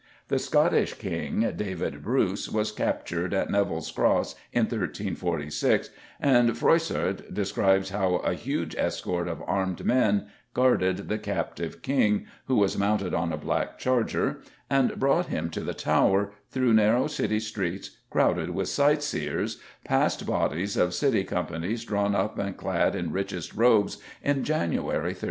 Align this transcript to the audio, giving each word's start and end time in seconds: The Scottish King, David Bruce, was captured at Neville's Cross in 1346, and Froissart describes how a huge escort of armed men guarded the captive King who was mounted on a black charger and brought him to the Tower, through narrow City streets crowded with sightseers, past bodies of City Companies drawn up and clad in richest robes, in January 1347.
The 0.29 0.39
Scottish 0.39 0.95
King, 0.95 1.53
David 1.55 2.01
Bruce, 2.01 2.49
was 2.49 2.71
captured 2.71 3.35
at 3.35 3.51
Neville's 3.51 3.91
Cross 3.91 4.33
in 4.51 4.61
1346, 4.63 5.91
and 6.19 6.57
Froissart 6.57 7.31
describes 7.31 7.91
how 7.91 8.15
a 8.15 8.33
huge 8.33 8.75
escort 8.77 9.27
of 9.27 9.43
armed 9.45 9.85
men 9.85 10.25
guarded 10.55 11.07
the 11.07 11.19
captive 11.19 11.83
King 11.83 12.25
who 12.45 12.55
was 12.55 12.79
mounted 12.79 13.13
on 13.13 13.31
a 13.31 13.37
black 13.37 13.77
charger 13.77 14.39
and 14.71 14.99
brought 14.99 15.27
him 15.27 15.51
to 15.51 15.59
the 15.61 15.75
Tower, 15.75 16.31
through 16.49 16.73
narrow 16.73 17.05
City 17.05 17.39
streets 17.39 17.91
crowded 18.09 18.49
with 18.49 18.69
sightseers, 18.69 19.59
past 19.85 20.25
bodies 20.25 20.77
of 20.77 20.95
City 20.95 21.23
Companies 21.23 21.85
drawn 21.85 22.15
up 22.15 22.39
and 22.39 22.57
clad 22.57 22.95
in 22.95 23.11
richest 23.11 23.53
robes, 23.53 23.99
in 24.23 24.43
January 24.43 25.13
1347. 25.13 25.17